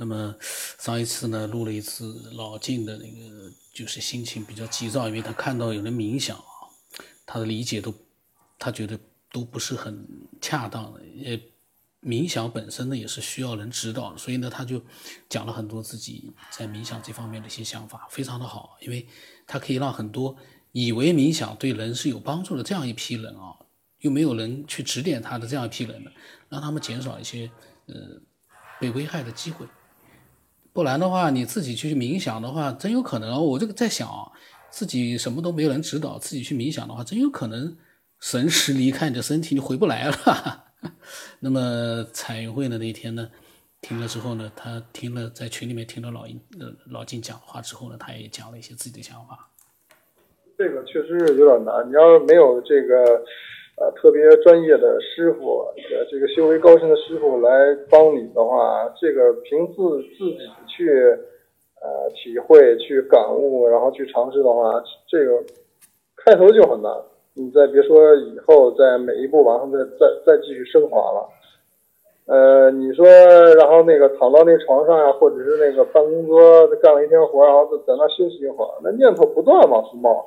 [0.00, 0.34] 那么
[0.78, 6.72] 上一次呢，录了一次老静的那个，就是心情比较急躁，因为他看到有人冥想啊，
[7.26, 7.94] 他的理解都，
[8.58, 8.98] 他觉得
[9.30, 10.08] 都不是很
[10.40, 11.04] 恰当的。
[11.14, 11.38] 也
[12.00, 14.82] 冥想本身呢，也是需要人指导的，所以呢，他就
[15.28, 19.06] 讲了很多自己在冥想这方面的一些想法，非常的好，因为
[19.46, 20.34] 他可以让很多
[20.72, 23.54] 以为冥想对人是有帮助的这样一批人啊，
[23.98, 26.02] 又没有人去指点他的这样一批人，
[26.48, 27.50] 让他们减少一些
[27.84, 27.94] 呃
[28.80, 29.66] 被危害的机会。
[30.72, 33.44] 不然的话，你自己去冥想的话，真有可能。
[33.44, 34.08] 我这个在想，
[34.70, 37.76] 自己什么都没有人指导，自己去冥想的话，真有可能
[38.20, 40.64] 神识离开你的身体，你回不来了。
[41.40, 43.28] 那么彩云会的那天呢，
[43.80, 49.50] 听了之后呢，他听了在群里面听了老鹰呃老金讲话之后呢，他也讲了一些自己的想法。
[50.56, 53.24] 这个确实是有点难，你要是没有这个。
[53.80, 60.38] 呃，特别专业的师傅，呃，这个修为高深的师傅来帮你的话，这个凭自自己
[60.68, 60.90] 去，
[61.80, 65.42] 呃，体会、去感悟，然后去尝试的话，这个
[66.14, 66.92] 开头就很难。
[67.32, 71.26] 你再别说以后在每一步往上再再再继续升华了。
[72.26, 73.06] 呃，你说，
[73.54, 80.26] 然后那个躺到那床上呀，或者是那个办公桌干了一天活，然后在那休息一会儿，那念头不断往出冒。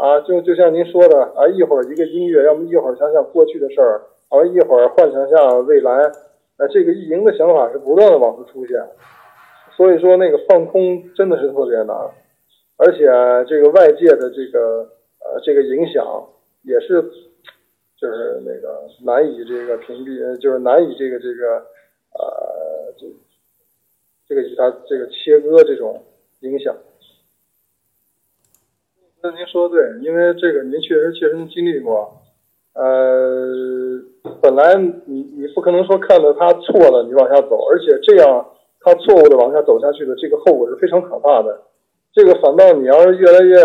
[0.00, 5.92] 啊，就就像您说的啊，一会儿一个音乐，要么一会儿想想过去的事儿，啊，一会儿幻想下未来，
[6.56, 8.82] 啊，这个意淫的想法是不断的往出出现，
[9.76, 11.94] 所以说那个放空真的是特别难，
[12.78, 13.04] 而且
[13.46, 14.88] 这个外界的这个
[15.20, 16.26] 呃这个影响
[16.62, 17.02] 也是，
[18.00, 21.56] 就是那个难以这个屏蔽，就是难以这个这个
[22.14, 23.06] 呃这
[24.26, 26.02] 这个与它这个切割这种
[26.40, 26.74] 影响。
[29.22, 32.22] 那您说的对，因为这个您确实切身经历过，
[32.74, 34.00] 呃，
[34.40, 38.46] 本来你你不可能说看到他错了你往下走，而且这样
[38.80, 41.60] 他错误的往下走下去的这个后果是非常可怕的。
[42.12, 43.56] 这个反倒你要是越来越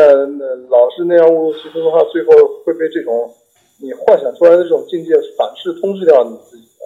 [0.70, 2.32] 老是那样误入歧途的话，最后
[2.66, 3.32] 会被这种
[3.82, 6.86] 你幻想出来的这种境界反噬通知掉你自己的，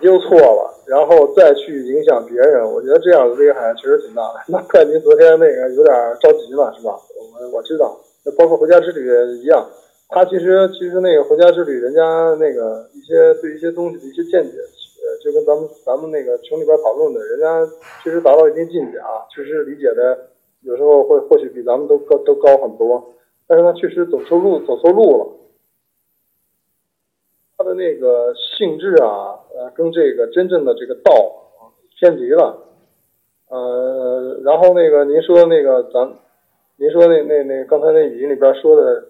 [0.00, 0.74] 又错了。
[0.88, 4.40] 然后再去影响别人，我觉得这样的危害确实挺大的。
[4.48, 6.96] 那怪您昨天那个有点着急了，是吧？
[7.14, 7.94] 我我知道，
[8.38, 9.04] 包括回家之旅
[9.42, 9.68] 一样，
[10.08, 12.00] 他其实其实那个回家之旅，人家
[12.40, 17.68] 那个一些对一些东西的一些见解，呃，就跟咱们咱们那个群里边讨论的，人家
[18.02, 20.16] 确实达到一定境界啊，确实理解的
[20.62, 23.12] 有时候会或许比咱们都高都高很多，
[23.46, 25.26] 但是他确实走错路走错路了，
[27.68, 29.36] 的那个性质啊。
[29.58, 31.12] 呃，跟这个真正的这个道
[31.98, 32.56] 偏离了，
[33.48, 36.12] 呃，然后那个您说那个咱，
[36.76, 39.06] 您说那那那刚才那语音里边说的，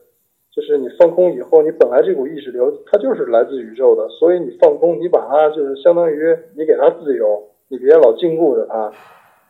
[0.50, 8.91] 就是你放空以后，你本来这股意识流它就是来自宇宙的，所以你放空，你把它就是相当于你给它自由，你别老禁锢着它，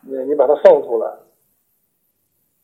[0.05, 1.09] 你你把它放出来，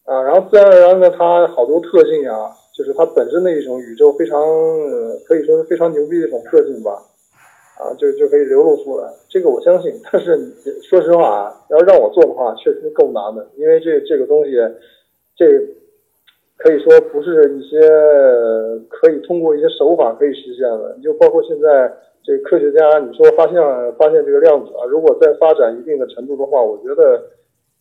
[0.05, 4.39] 啊，然后自然而然的它好多特性呀，就是它本身的一种宇宙非常
[5.27, 6.91] 可以说是非常牛逼的一种特性吧。
[7.75, 9.91] 啊，就就可以流露出来，这个我相信。
[10.09, 10.33] 但是
[10.81, 14.51] 说实话啊，要让我做的话，确实够难的，因为这这个东西，
[15.35, 15.45] 这
[16.55, 17.77] 可以说不是一些
[18.87, 20.97] 可以通过一些手法可以实现的。
[21.03, 21.91] 就包括现在
[22.23, 23.55] 这科学家，你说发现
[23.97, 27.21] 发现这个量子啊，如果再发展一定的程度的话，我觉得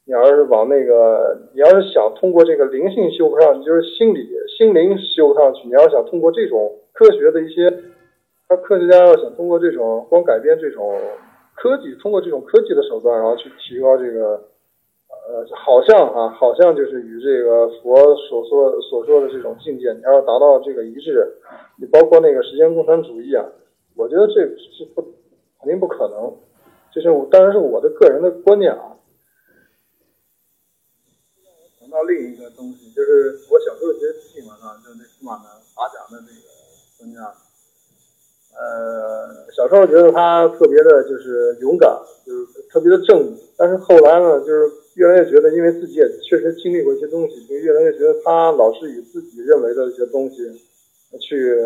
[0.06, 4.28] 你要是往那个，你要是想通过这个灵性修不上，就是心理
[4.59, 7.72] 心灵修不上去，你要想通过这种科学的一些。
[8.47, 11.00] 他科学家要想通过这种光改变这种
[11.56, 14.44] 科技，通过这种科技的手段，然后去提高这个，
[15.09, 21.26] 呃，好像啊，好像就是与这个佛所说所说的这种境界，你要达到这个一致，
[21.81, 23.47] 你包括那个时间共产主义啊，
[23.97, 25.00] 我觉得这是不
[25.60, 26.36] 肯定不可能，
[26.92, 28.91] 这是我当然是我的个人的观念啊。
[31.81, 35.47] 想到另一个东西，就是我小时候其实听过啊，就是那司马南
[35.78, 36.43] 打假的那个
[36.99, 37.32] 专家。
[38.50, 41.91] 呃，小时候觉得他特别的，就是勇敢，
[42.27, 43.39] 就是特别的正义。
[43.57, 50.36] 但是后来呢，就是越来越觉得，因为自己也确实经历过一些东西，就越来越觉得他老是以自己认为的一些东西
[51.21, 51.57] 去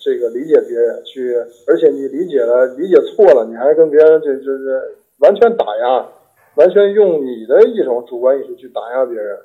[0.00, 1.34] 这个理解别人，去
[1.66, 6.08] 而且你理解了，理解错了，你还跟别人就就是完全打压，
[6.56, 9.38] 完全用你的一种主观意识去打压别人。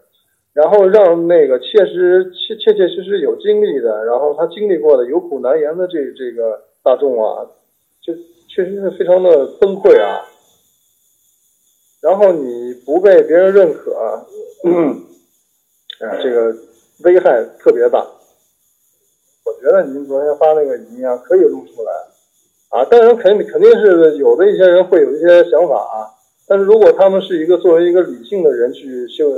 [0.53, 7.47] 然后让那个切实切切切实实有经历的，然后他经历过的有苦难言的这这个大众啊，
[8.01, 8.13] 就
[8.47, 10.25] 确实是非常的崩溃啊。
[12.01, 14.25] 然后你不被别人认可，
[14.65, 15.01] 嗯，
[16.21, 16.55] 这个
[17.05, 18.05] 危害特别大。
[19.45, 21.91] 我觉得您昨天发那个语音啊，可以录出来
[22.69, 26.11] 啊，当然肯肯定是有的一些人会有一些想法啊，
[26.47, 29.31] 但是如果他们是一个作为一个理性的人去修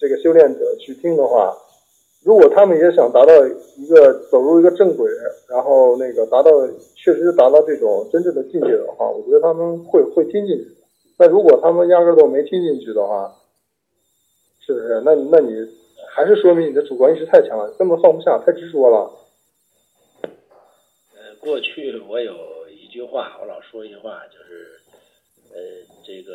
[0.00, 1.54] 这个修炼者去听的话，
[2.24, 3.32] 如果他们也想达到
[3.76, 5.10] 一个走入一个正轨，
[5.46, 6.50] 然后那个达到
[6.96, 10.76] 确实达到这种真正的境界的话，我觉得他们会会听进去。
[11.18, 13.36] 那如果他们压根都没听进去的话，
[14.66, 15.02] 是不是？
[15.04, 15.54] 那那你
[16.08, 19.10] 还是说明你的主观意识太强了，根本放不下，太执着了。
[20.22, 22.34] 呃，过去我有。
[22.72, 24.80] 一句话，我老说一句话，就是，
[25.54, 25.60] 呃，
[26.04, 26.32] 这个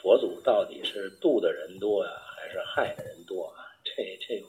[0.00, 2.10] 佛祖到底是度的人多呀，
[2.50, 3.64] 是害的人多啊？
[3.84, 4.42] 这这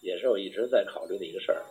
[0.00, 1.64] 也是我一直在考虑的一个事儿。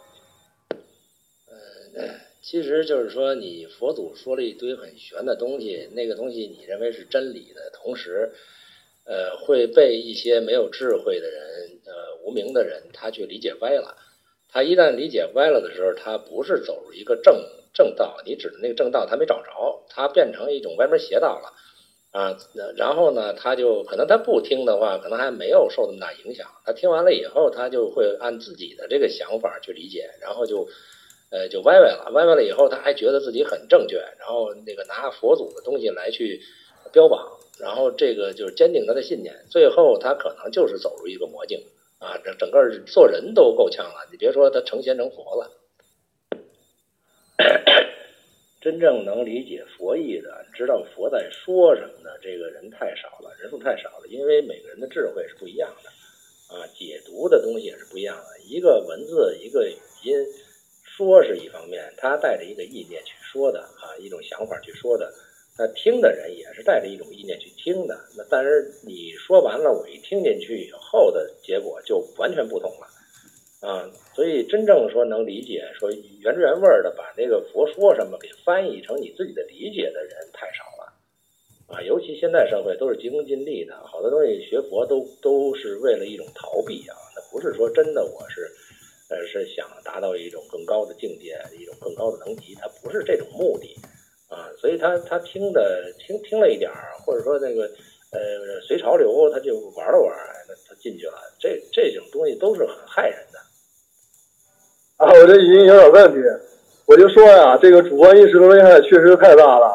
[1.96, 8.32] 呃，其实就是说，你佛祖说了一堆很玄的东西，那个东西你认为是真理的同时，
[9.06, 13.98] 呃，会被一些没有智慧的人，呃，无名的人，他去理解歪了。
[14.50, 17.36] 他一旦理解歪了的时候，他不是走入一个正。
[17.74, 21.54] 正道，你指的那个正道，他没找着，他变成一种歪门邪道了，
[22.12, 22.36] 啊，
[22.76, 26.48] 然后呢，他就可能他不听的话，可能还没有受那么大影响。
[26.66, 30.68] 他听完了以后，他就会按自己的这个想法去理解，然后就，
[31.30, 36.42] 呃，就歪歪了，歪歪了以后，他还觉得自己很正确，然后那个拿佛祖的东西来去
[36.92, 41.62] 标榜，然后这个就是坚定他的信念，最后他可能就是走入一个魔境
[42.00, 45.52] 啊，整整个做人都够呛了，你别说他成仙成佛了。
[48.68, 54.08] 真正能理解佛意的，知道佛在说什么的，这个人太少了，人数太少了。
[54.10, 55.90] 因为每个人的智慧是不一样的，
[56.54, 58.44] 啊，解读的东西也是不一样的。
[58.44, 60.14] 一个文字，一个语音，
[60.84, 65.14] 说是一方面，他带着一个意念去说的，啊，一种想法去说的。
[65.58, 67.98] 那听的人也是带着一种意念去听的。
[68.18, 72.97] 那但是你说完了，我一听进去以后的结果就完全不同了。
[73.60, 80.94] 啊，所以真正说能理解，说原汁原味儿的把那个佛说什么给翻译成你自己的理解的人太少了，
[81.66, 88.48] 啊，尤其现在社会都是急功近利的，好多东西学佛都都是为了一种逃避啊，那不是说真的我是，
[89.10, 93.76] 呃，是想达到一种更高的境界，一种更高的能级，他不是这种目的，
[94.30, 97.64] 啊，所以他他听的听听了一点儿，或者说那个
[98.12, 100.16] 呃随潮流，他就玩了玩，
[100.48, 103.37] 那他进去了，这这种东西都是很害人的。
[104.98, 106.20] 啊， 我这语音有点问题，
[106.88, 109.68] 我就说呀，这个主观意识的危害确实太大了。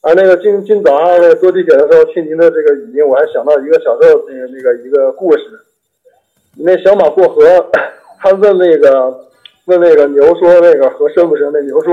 [0.00, 5.42] 啊，那个今今早上那个坐地铁的时候听您的这个语音，我还想到一个小时候那个那个一个故事。
[6.56, 7.42] 那小马过河，
[8.20, 9.26] 他问那个
[9.66, 11.50] 问那个牛说那个河深不深？
[11.52, 11.92] 那牛说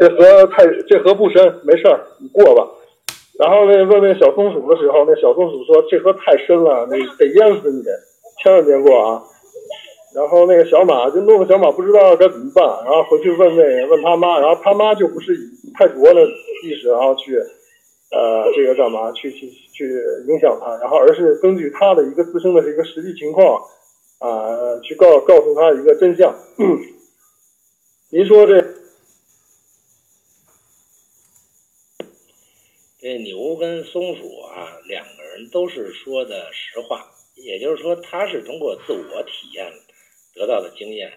[0.00, 2.66] 这河太这河不深，没事儿，你过吧。
[3.38, 7.82] 然后那问那小松鼠的时候，那小松鼠说这河太深了，那得淹死你，
[8.42, 9.22] 千万别过啊。
[10.12, 16.26] 然后那个小马就弄得小马不知道该怎么办，然后回去问那问他妈，然后他妈就不是以太浊的
[16.64, 23.62] 意识，然后去，呃，这个干嘛去去去影响他，然后而是根据他的一个自身的这个实际情况，
[24.18, 26.34] 啊，去告告诉他一个真相。
[28.10, 28.60] 您说这，
[32.98, 39.72] 这牛跟松鼠啊，两个人都是说的实话，也就是说，他是通过自我体验。
[40.40, 41.12] 得到的经验，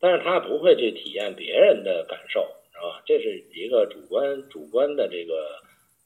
[0.00, 2.40] 但是他不会去体验别人的感受，
[2.72, 3.02] 是吧？
[3.04, 5.60] 这是一个主观主观的这个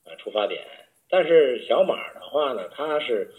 [0.05, 0.61] 呃出发点。
[1.09, 3.31] 但是小马的话呢，他是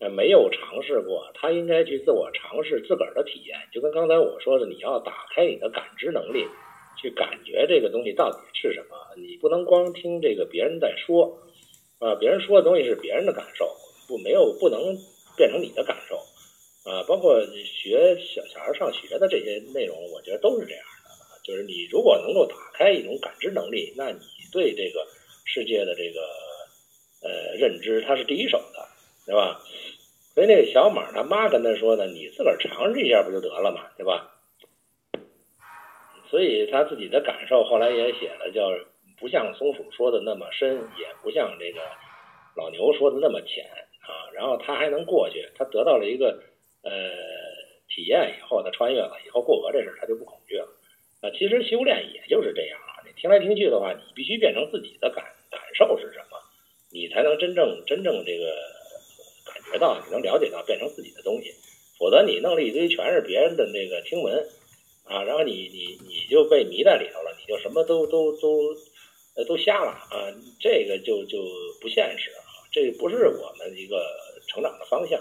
[0.00, 3.56] 呃没有尝试过，他应该去自我尝试自个儿的体验。
[3.72, 6.44] 就跟刚才我说的，你要打开你的感知能力，
[7.00, 8.96] 去感觉这个东西到底是什么。
[9.16, 11.40] 你不能光听这个别人在说，
[12.00, 13.74] 啊，别人说的东西是别人的感受，
[14.06, 14.94] 不没有不能
[15.38, 16.20] 变成你的感受。
[16.88, 21.38] 啊，包括学小小孩上学的这些内容，我觉得都是这样的。
[21.44, 25.06] 就是你如果能够打开一种感知能力，那你对这个
[25.44, 26.20] 世界的这个
[27.22, 28.88] 呃认知，它是第一手的，
[29.26, 29.60] 对吧？
[30.34, 34.32] 所以那个小马他妈跟他说呢，你自个儿尝试一下不就得了嘛，对吧？
[36.30, 38.70] 所以他自己的感受后来也写了，叫
[39.20, 41.80] 不像松鼠说的那么深，也不像这个
[42.56, 43.64] 老牛说的那么浅
[44.00, 44.32] 啊。
[44.32, 46.42] 然后他还能过去，他得到了一个。
[46.82, 46.90] 呃，
[47.88, 50.68] 体验以后他穿越了，以后过河这事他就不恐惧了。
[51.20, 53.02] 啊，其实修炼也就是这样啊。
[53.04, 56.38] 你听来听去的话，你必须变成自己的感感受是什么，
[56.92, 58.54] 你才能真正真正这个
[59.44, 61.52] 感觉到，你能了解到，变成自己的东西。
[61.98, 64.38] 否则你弄了一堆全是别人的那个听闻
[65.04, 68.72] 啊，然后你你你就被迷在里头了，你就什么都都都
[69.48, 70.30] 都瞎了啊，
[70.60, 71.42] 这个就就
[71.80, 74.06] 不现实啊，这不是我们一个
[74.46, 75.20] 成长的方向。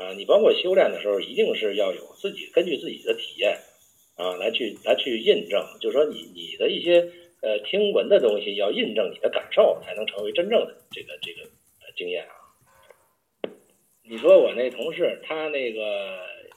[0.00, 3.58] 啊，你包括修炼的时候，一定是要有自己根据自己的体验
[4.16, 7.06] 啊，来去来去印证，就是说你你的一些
[7.42, 11.50] 呃，听闻的东西要印证你的感受，才能成为真正的这个这个
[11.94, 12.32] 经验啊。
[14.02, 15.82] 你说我那同事，她那个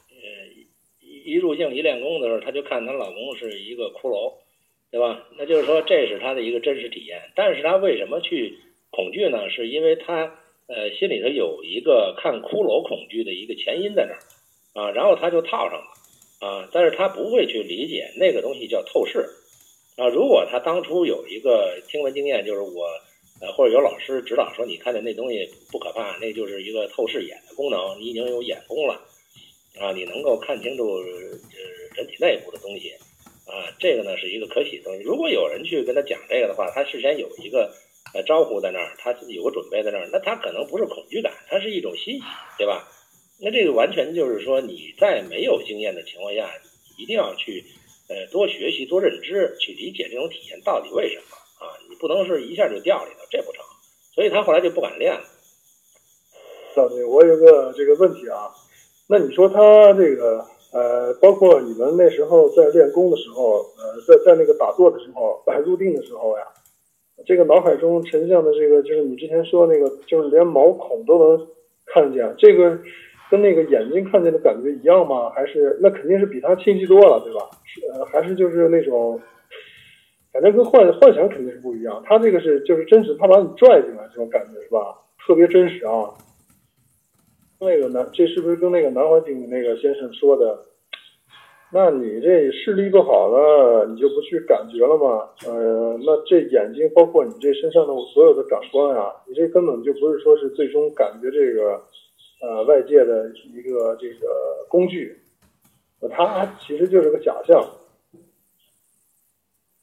[0.08, 0.24] 呃
[1.00, 4.34] 一入境一练功的时候，她就看她老公是一个骷髅，
[4.90, 5.28] 对吧？
[5.36, 7.30] 那就是说这是她的一个真实体验。
[7.36, 8.58] 但是她为什么去
[8.90, 9.50] 恐惧呢？
[9.50, 14.20] 是因为她呃心里头有一个看骷髅恐惧的一个前因在那儿
[14.74, 15.86] 啊，然后他就套上了
[16.40, 19.28] 啊，但是他不会去理解那个东西叫透视
[19.96, 20.08] 啊。
[20.08, 22.88] 如果他当初有一个听闻经验，就是我。
[23.40, 28.94] 呃，或者有老师指导说，你看见那东西不可怕，那就是一个透视眼的功能，你已经有眼功了，
[29.80, 31.02] 啊，你能够看清楚呃
[31.96, 32.92] 人体内部的东西，
[33.44, 35.02] 啊，这个呢是一个可喜的东西。
[35.02, 37.74] 如果有人去跟他讲这个的话，他事先有一个
[38.14, 42.24] 呃招呼在那儿，他自己有个准备在那儿，那他可能不是恐惧感，他是一种欣喜，
[42.56, 42.88] 对吧？
[43.40, 46.48] 那这个完全就是说你在没有经验的情况下，
[46.96, 47.64] 一定要去
[48.08, 51.36] 呃多学习、多认知，去理解这种体验到底为什么。
[51.60, 53.64] 啊，你不能是一下就掉里头，这不成。
[54.14, 55.24] 所以他后来就不敢练了。
[56.74, 58.50] 少弟，我有个这个问题啊，
[59.08, 66.44] 那你说他这个呃，包括你们那时候在练功的时候，呃，在在那个打坐的时候，入定的时候呀，
[67.26, 71.46] 这个脑海中呈现的这个，就是你之前说那个，就是连毛孔都能
[71.86, 72.78] 看见，这个
[73.30, 75.30] 跟那个眼睛看见的感觉一样吗？
[75.30, 77.50] 还是那肯定是比他清晰多了，对吧？
[77.64, 79.20] 是，还是就是那种。
[80.32, 84.98] 反正跟幻幻想肯定是不一样，他这个是就是真实，他把你拽进来这种感觉是吧？
[85.24, 86.10] 特别真实啊。
[87.60, 90.66] 那个南，这是不是跟那个南怀瑾那个先生说的？
[91.74, 95.28] 那你这视力不好了，你就不去感觉了吗？
[95.44, 101.82] 呃，那这眼睛包括你这身上的所有的感官呀，你这根本就不是说是最终感觉这个
[102.40, 105.18] 呃外界的一个这个工具，
[106.10, 107.60] 它其实就是个假象。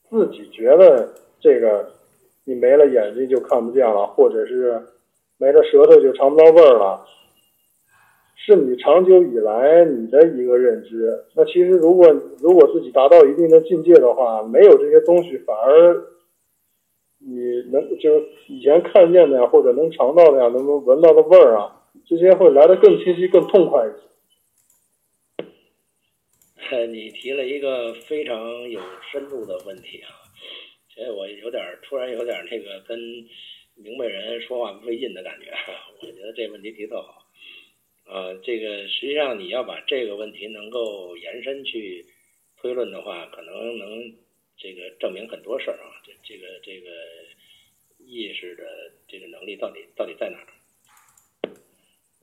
[0.09, 1.09] 自己觉得
[1.41, 1.91] 这个
[2.45, 4.81] 你没了眼睛就看不见了，或者是
[5.37, 7.05] 没了舌头就尝不到味儿了，
[8.43, 11.25] 是你长久以来你的一个认知。
[11.35, 12.07] 那其实如果
[12.39, 16.03] 如果自己达到一定的境界的话，没有这些东西，反而
[17.19, 23.97] 你能就是以前看见的呀，或者能尝到的呀，能够闻到的味儿啊，这些会来的更清晰、更痛快一些。
[26.87, 28.79] 你提了一个非常有
[29.11, 30.09] 深度的问题啊，
[30.95, 32.97] 所以我有点突然有点那个跟
[33.75, 35.51] 明白人说话不费劲的感觉。
[36.01, 37.20] 我觉得这问题提特好
[38.11, 42.05] 啊，这个实际上你要把这个问题能够延伸去
[42.57, 44.13] 推论的话，可能能
[44.57, 45.95] 这个证明很多事儿啊。
[46.03, 46.91] 这这个这个
[47.99, 50.47] 意识的这个能力到底到底在哪儿？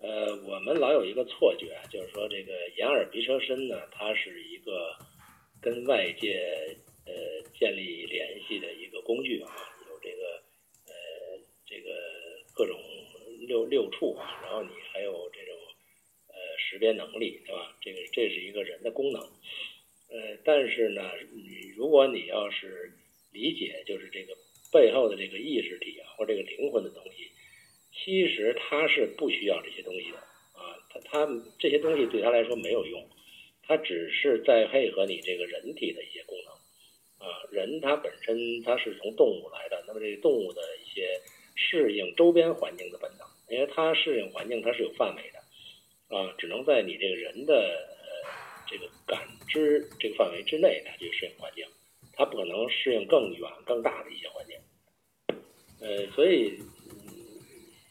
[0.01, 4.95] 呃，我们老有一个错觉，就是说这个眼耳鼻舌身呢，它是一个
[5.63, 6.77] 跟外界
[7.07, 7.15] 呃
[7.59, 9.51] 建立联系的一个工具啊，
[9.89, 10.43] 有这个
[10.87, 10.93] 呃
[11.65, 11.91] 这个
[12.55, 12.79] 各种
[13.47, 14.69] 六六处啊，然后你
[16.69, 17.75] 识别能力，对吧？
[17.81, 19.23] 这个这是一个人的功能，
[20.11, 22.93] 呃，但是呢，你如果你要是
[23.33, 24.37] 理解，就是这个
[24.71, 27.31] 背后的这个意识体啊，或这个灵魂的东西。
[27.91, 30.19] 其实他是不需要这些东西的
[30.53, 31.27] 啊，他他
[31.59, 33.09] 这些东西对他来说没有用，
[33.63, 37.43] 他只是在配合你这个人体的一些功能啊。
[37.51, 41.21] 人他本身他是从动物来的，那么这个动物的一些
[41.57, 45.38] 适应周边环境的本能，因为它适应环境它是有范围的
[46.09, 47.87] 啊，只能在你这个人的
[48.67, 51.65] 这个感知这个范围之内，它去适应环境，
[52.13, 54.57] 它不可能适应更远更大的一些环境，
[55.81, 56.59] 呃，所以。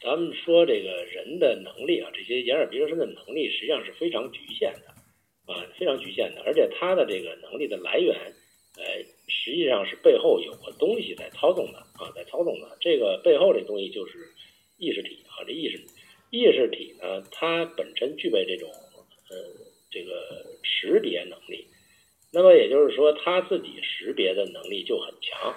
[0.00, 6.42] 咱们说这个人的能力啊，这些眼耳鼻舌身的能力实际上是非常局限的，啊，非常局限的。
[6.46, 8.14] 而且他的这个能力的来源，
[8.76, 8.84] 呃，
[9.26, 12.78] 实际上是背后有个东西在操纵的啊，在操纵的。
[12.80, 14.32] 这个背后这东西就是
[14.78, 15.76] 意识体啊，这意识
[16.30, 19.36] 意识体呢，它本身具备这种呃
[19.90, 21.66] 这个识别能力。
[22.32, 25.54] 那么也就是说，它自己识别的能力就很强，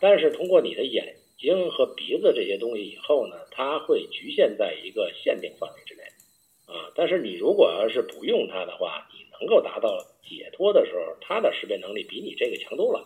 [0.00, 1.16] 但是通过你的眼。
[1.36, 6.02] 睛和鼻子这些东西以后呢，它会局限在一个限定范围之内，
[6.64, 13.04] 啊，但是你如果要是不用它的话，你能够达到解脱的时候，它的识别能力比你这个强多了。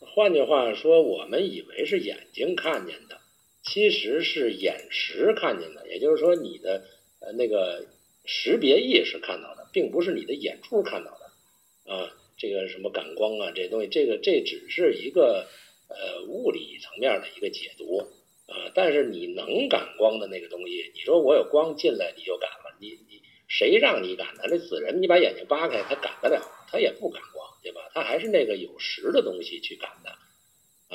[0.00, 3.20] 换句话说，我们以为是眼睛看见的，
[3.66, 6.84] 其实是眼识看见的，也就是说你的
[7.20, 7.84] 呃那个
[8.24, 15.46] 识别意识看到的，并不是你的眼珠看到的，啊，这个什么感光啊这些东西，这个这只是一个。
[15.88, 17.98] 呃，物理层面的一个解读，
[18.48, 24.48] 啊，但是你能感光的那个东西，你说我有光进来你就感了，你你谁让你感的？
[24.50, 26.42] 那死人，你把眼睛扒开，他感得了？
[26.72, 27.88] 他也不感光，对吧？
[27.94, 30.15] 他还是那个有实的东西去感的，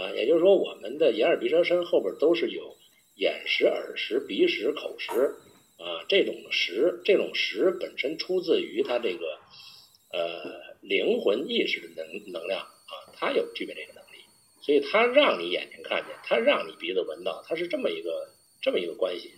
[0.02, 2.76] 啊，也就是说，我们的眼耳鼻舌身后边都是有
[3.16, 5.36] 眼识、耳识、鼻识、口识，
[5.78, 9.38] 啊，这种识，这种识本身出自于它这个
[10.12, 10.42] 呃
[10.82, 14.24] 灵魂意识的能能量啊，它有具备这个能力，
[14.62, 18.30] 所以它让你眼睛看见，它让你鼻子闻到，它是这么一个
[18.60, 19.34] 这么一个关系。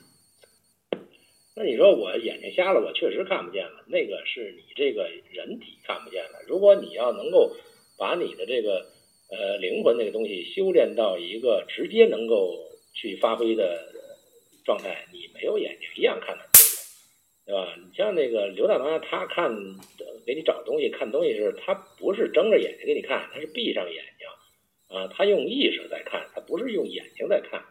[1.55, 6.39] 那你说我眼睛瞎了，我确实看不见了，那个是你这个人体看不见了。
[6.47, 7.53] 如果你要能够
[7.97, 8.92] 把你的这个
[9.35, 13.91] 呃灵魂那个东西修炼到一个直接能够去发挥的
[14.63, 16.81] 状态，你没有眼睛一样看得清楚，
[17.45, 17.75] 对吧？
[17.77, 19.51] 你像那个刘大妈，她看
[20.25, 24.27] 给你找东西看东西是，她不是睁着眼睛给你看，她是闭上眼睛
[24.95, 27.63] 啊，她用意识在看，她不是用眼睛在看。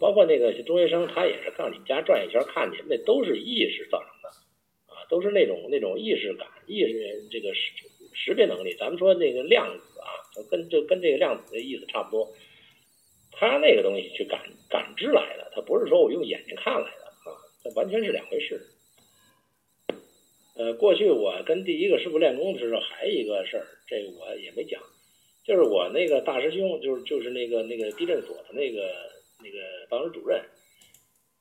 [0.00, 4.28] 包括那个中学生，他也是上你们家转一圈看去，那都是意识造成的，
[4.92, 7.70] 啊，都是那种那种意识感、意识这个识
[8.12, 8.74] 识别能力。
[8.74, 10.10] 咱们说那个量子啊，
[10.50, 12.32] 跟就跟这个量子的意思差不多，
[13.32, 17.34] 他那个东西去感感知来的，他不是说我用眼睛看来的啊，
[17.64, 18.60] 这完全是两回事。
[20.54, 24.80] 呃，过去我跟第一个师傅练功的时候，还有一个事儿，这个我也没讲，
[25.44, 29.10] 就是我那个大师兄，就是就是那个那个地震所的那个。
[29.44, 29.58] 那个
[29.90, 30.40] 办公室主任，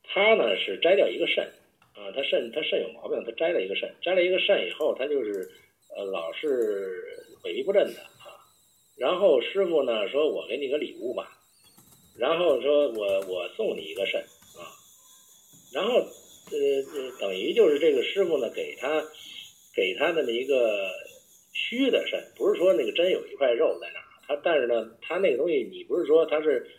[0.04, 1.46] 他呢是摘掉一个肾
[1.94, 5.48] 啊，他肾他肾有毛病，他摘了一个肾，摘了一个肾以后，他就是
[5.96, 7.06] 呃老是
[7.44, 8.02] 萎靡不振的。
[9.02, 11.28] 然后师傅呢说：“我给你个礼物吧。”
[12.16, 14.62] 然后说：“我我送你一个肾啊。”
[15.74, 19.04] 然后呃等于就是这个师傅呢给他
[19.76, 20.92] 给他的那一个
[21.52, 26.70] 虚的肾，不是说那个真有一块肉在那儿，他但是呢他那个东西你不是说他是。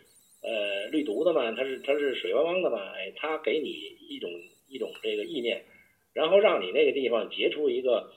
[0.45, 3.69] 呃，绿毒的嘛，它是它是水汪汪的嘛，哎，它给你
[4.09, 4.29] 一种
[4.67, 5.63] 一种这个意念，
[6.11, 8.11] 然后让你那个地方结出一个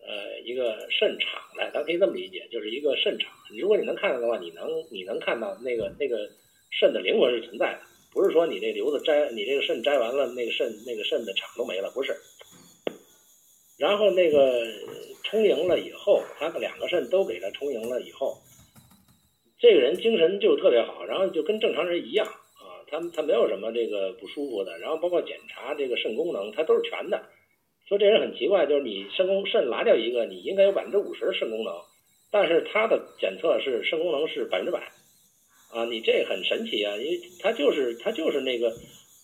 [0.00, 3.32] 呃一个肾场哎，咱可以这么理解，就是一个肾场。
[3.58, 6.30] 如果你能看到的话，你能你能看到那个那个
[6.70, 7.80] 肾的灵魂是存在的，
[8.12, 12.16] 不是说你这瘤子摘你这个肾摘完了，那个肾那个肾的场都没了，不是。
[13.78, 14.64] 然后那个
[15.24, 18.38] 充盈了以后，他两个肾都给他充盈了以后。
[19.60, 27.20] 这个人精神就特别好，然后就跟正常人一样啊，他他没有什么这个不舒服的，然后包括检查这个肾功能，他都是全的。
[27.88, 31.74] 说这人很奇怪，就是你肾功肾拿掉一个，你应该有百分之五十的肾功能，
[32.30, 34.78] 但是他的检测是肾功能是百分之百，
[35.72, 38.72] 啊，你这很神奇啊，因为他就是他就是那个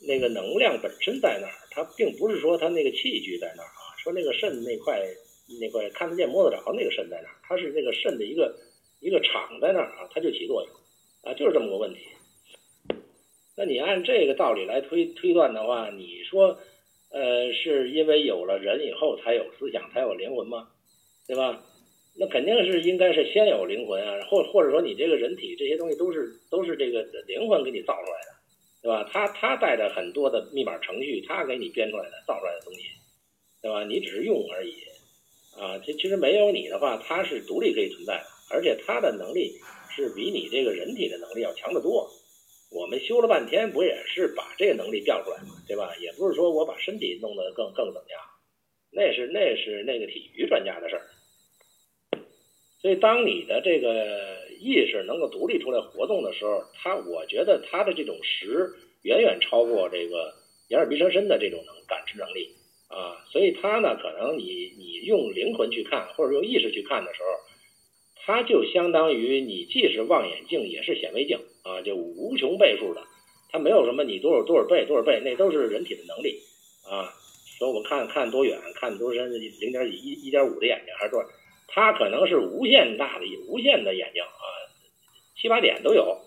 [0.09, 5.01] 那个能量本身在那儿，他并不是说他那个器具在那儿啊，说那个肾那块
[5.61, 8.55] 那块看得见摸得着那个肾在那儿，它是那个肾的一个。
[9.01, 10.75] 一个场在那儿啊，它就起作用，
[11.31, 12.01] 啊，就是这么个问题。
[13.55, 16.59] 那你按这个道理来推推断的话，你说，
[17.15, 20.69] 呃，是因为有了人以后才有思想，才有灵魂吗？
[21.29, 21.63] 对吧？
[22.19, 28.35] 那肯定是应该是先有灵魂啊，或或者说你这个人体这些东西都是都是这个灵魂给你造出来的，
[28.83, 29.09] 对吧？
[29.13, 32.89] 他他带着很多的密码程序，他给你编出来的造出来的东西，
[33.63, 33.85] 对吧？
[33.85, 34.75] 你只是用而已，
[35.57, 38.25] 啊，其其实没有你的话，它是独立可以存在的。
[38.51, 39.53] 而且他的能力
[39.89, 42.11] 是比你这个人体的能力要强得多。
[42.75, 45.55] 我们修了半天，不也是把这个能力调出来吗？
[45.69, 45.95] 对吧？
[46.01, 48.21] 也不是说我把身体弄得更更怎么样，
[48.91, 51.07] 那是那是那个体育专家的事儿。
[52.83, 60.35] 所以，当你的这个意识能够独立出来活动的时候，他我觉得他的这种识远远超过这个
[60.69, 62.51] 眼耳鼻舌身的这种能感知能力
[62.89, 63.25] 啊。
[63.31, 67.29] 所以，他呢，可能你你用灵魂去看，或者用意识去看的时候。
[68.27, 73.03] 它就相当于你既是望远镜也是显微镜啊，就无穷倍数的，
[73.51, 76.39] 它没有什么你多少多少倍多少倍，那都是人体的能力
[76.85, 77.09] 啊。
[77.59, 81.29] 所以我们看看多远，看多深，零点几一一点五的眼睛还是多少？
[81.67, 84.45] 它可能是无限大的无限的眼睛啊，
[85.41, 86.21] 七八点都有。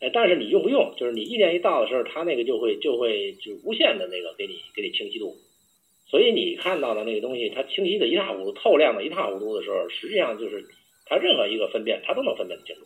[0.00, 0.94] 哎，但是你用不用？
[0.96, 5.36] 就是你意念一到的时候，它那个就会就会就无限的那个给你给你清晰度。
[6.08, 10.66] 所以你看到的那个东西，它清晰的一塌糊涂，透亮的一塌糊涂的时候，实际上就是。
[11.12, 12.82] 它任何一个分辨，它都能分辨得清楚，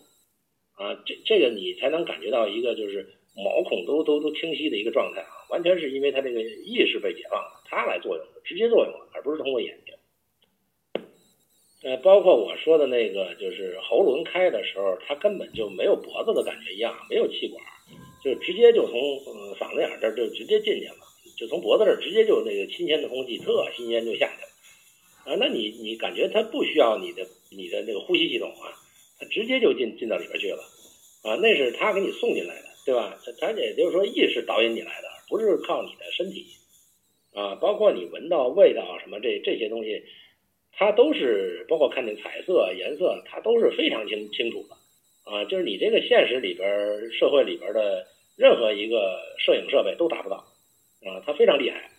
[0.74, 9.94] 啊，这这个你才能感觉到一个就是毛孔都都都清晰的一个状态啊，完全是因为它这个意识被解放了，它来作用的，直接作用了，而不是通过眼睛。
[11.82, 17.62] 呃，包括我说的那个，就是喉轮开的时候，它根本就没有脖子的感觉一样，没有气管，
[18.24, 18.98] 就直接就从
[19.56, 20.96] 嗓子眼这儿就直接进去了，
[21.36, 25.34] 就从脖子这儿直接就那个新鲜的空气特新鲜就下去了。
[25.34, 28.72] 啊，那你你感觉它不需要你的你的那个呼吸系统啊，
[29.18, 30.62] 他直接就进进到里边去了，
[31.22, 33.18] 啊，那是他给你送进来的，对吧？
[33.24, 36.46] 他他也就是说意识导引你来的，不是靠你的身体，
[37.32, 40.02] 啊，包括你闻到味道什么这这些东西，
[40.72, 45.44] 它都是包括看见彩色、颜色，它都是非常清清楚的啊。
[45.44, 50.44] 就是你这个现实里边社会里边的任何一个摄影设备都达不到
[51.06, 51.90] 啊，它非常厉害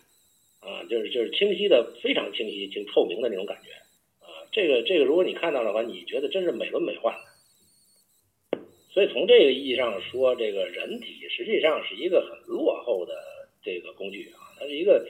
[0.60, 3.70] 啊，就是就是清晰的非常清晰、清透明的那种感觉。
[4.52, 8.58] 这个这个，如果你看到的话，你觉得真是美轮美奂的。
[8.90, 13.14] 所以从这个意义上说，这个人体实际上是一个很落后的
[13.62, 15.06] 这个工具啊，它是一个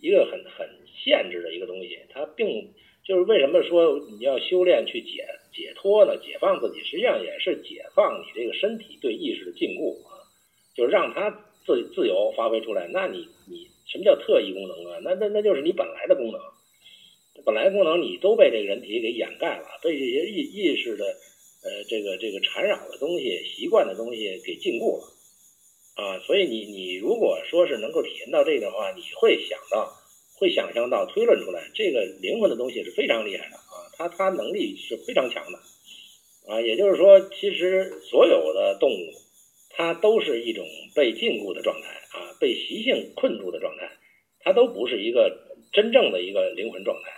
[0.00, 0.68] 一个很很
[1.04, 2.72] 限制的一个东西，它并。
[3.04, 6.18] 就是为什么说你要修炼去解解脱呢？
[6.18, 10.28] 解放自己，实际上也是解放你这个身体对意识的禁锢啊，
[10.76, 11.30] 就是让它
[11.64, 12.86] 自自由发挥出来。
[12.92, 14.98] 那你你什么叫特异功能啊？
[15.02, 16.38] 那那那就是你本来的功能，
[17.44, 25.04] 本来功能你都被这个人体给掩盖了，被这些意意识的呃这个这个缠绕的东西、习惯的东西给禁锢了
[25.94, 26.18] 啊。
[26.20, 29.94] 所以你你如果说是能够体验到这个的话，你会想到。
[30.40, 35.58] 会想象到推论出来，这个灵魂的东西是非常厉害的啊，它它能力是非常强的
[36.46, 39.10] 啊，也就是说，其实所有的动物，
[39.70, 43.90] 它都是一种被禁锢的状态啊，被习性困住的状态，
[44.38, 45.36] 它都不是一个
[45.72, 47.10] 真正的一个灵魂状态。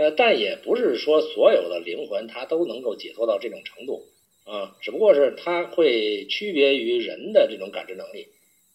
[0.00, 4.06] 呃，但也不是说所有的灵魂它都能够解脱到这种程度
[4.46, 8.28] 啊，只不过是它会区别于人的这种感知能力。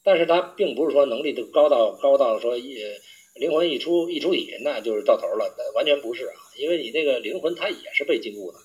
[0.04, 2.78] 但是它并不是说能力都高到高到说一
[3.34, 6.38] 灵魂一出一出体，那就是到头了，完全不是啊！
[6.60, 8.60] 因为你这个灵魂它也是被禁锢的，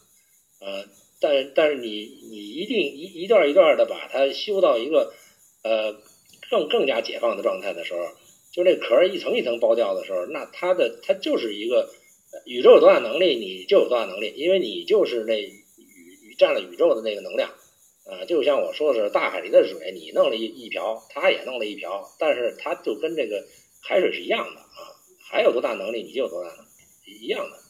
[0.60, 0.84] 呃，
[1.18, 1.88] 但但是你
[2.30, 5.14] 你一定一一段一段的把它修到一个
[5.62, 5.94] 呃
[6.50, 8.00] 更更加解放的状态的时候，
[8.52, 11.88] 就那壳一层一层剥掉的时候，那它的它就是一个
[12.46, 15.64] 宇宙有多大能力，你就有多大能力，因为你就是那宇
[16.22, 17.50] 宇占了宇宙的那个能量。
[18.06, 23.44] 啊，就像我说的是，大海里的水，你弄了一一瓢，他也弄了一瓢，但是他就跟这个
[23.82, 24.96] 海水是一样的啊。
[25.30, 26.68] 还有多大能力，你就有多大能力，
[27.22, 27.69] 一样的。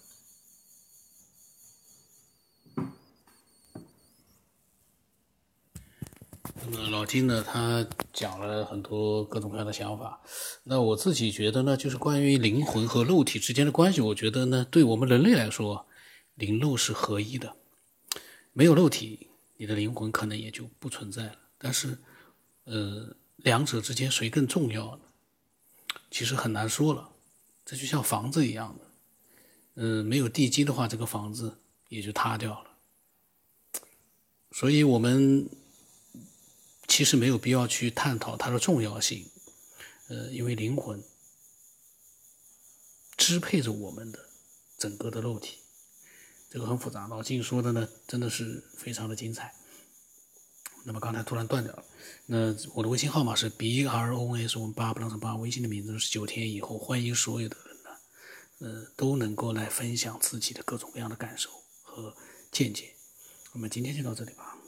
[6.69, 10.21] 那么老金呢，他讲了很多各种各样的想法。
[10.65, 15.87] 那我自己觉得呢，就是关于灵魂和肉体之间的关系，我觉得呢，对我们人类来说，
[16.35, 17.57] 灵肉是合一的，
[18.53, 19.29] 没有肉体。
[19.57, 21.99] 你的灵魂可能也就不存在了，但是，
[22.65, 24.99] 呃，两者之间谁更重要？
[26.11, 27.11] 其实很难说了。
[27.67, 28.85] 这就像房子一样的，
[29.75, 31.59] 嗯，没有地基的话，这个房子
[31.91, 32.71] 也就塌掉了。
[34.51, 35.47] 所以，我们
[36.91, 39.31] 其实没有必要去探讨它的重要性，
[40.09, 41.01] 呃，因为灵魂
[43.17, 44.19] 支配着我们的
[44.77, 45.59] 整个的肉体。
[46.51, 49.55] 这个很复杂，老静说的呢，真的是非常的精彩。
[50.83, 51.85] 那么刚才突然断掉了，
[52.27, 57.91] 那我的微信号码是 b r o n s，我们八不能成八，微信的名字是九天以后，欢迎所有的人呢，
[58.59, 61.51] 呃，都能够来分享自己的各种各样的感受
[61.85, 62.13] 和
[62.51, 62.97] 见解。
[63.53, 64.60] 我们今天就到这里吧。